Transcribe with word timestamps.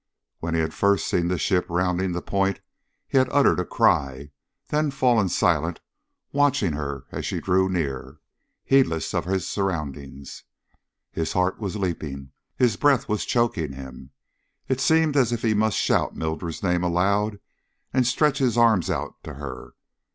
When 0.39 0.55
he 0.55 0.61
had 0.61 0.73
first 0.73 1.05
seen 1.07 1.27
the 1.27 1.37
ship 1.37 1.67
rounding 1.69 2.11
the 2.13 2.23
point 2.23 2.59
he 3.07 3.19
had 3.19 3.29
uttered 3.31 3.59
a 3.59 3.65
cry, 3.65 4.31
then 4.69 4.89
fallen 4.89 5.29
silent 5.29 5.79
watching 6.31 6.73
her 6.73 7.05
as 7.11 7.23
she 7.23 7.39
drew 7.39 7.69
near, 7.69 8.19
heedless 8.63 9.13
of 9.13 9.25
his 9.25 9.47
surroundings. 9.47 10.43
His 11.11 11.33
heart 11.33 11.59
was 11.59 11.75
leaping, 11.75 12.31
his 12.57 12.77
breath 12.77 13.07
was 13.07 13.25
choking 13.25 13.73
him. 13.73 14.09
It 14.67 14.79
seemed 14.79 15.15
as 15.15 15.31
if 15.31 15.43
he 15.43 15.53
must 15.53 15.77
shout 15.77 16.15
Mildred's 16.15 16.63
name 16.63 16.83
aloud 16.83 17.39
and 17.93 18.07
stretch 18.07 18.39
his 18.39 18.57
arms 18.57 18.89
out 18.89 19.21
to 19.23 19.35
her. 19.35 19.75